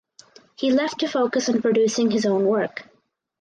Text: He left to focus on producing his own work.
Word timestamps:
He 0.55 0.71
left 0.71 1.01
to 1.01 1.07
focus 1.07 1.47
on 1.47 1.61
producing 1.61 2.09
his 2.09 2.25
own 2.25 2.47
work. 2.47 2.89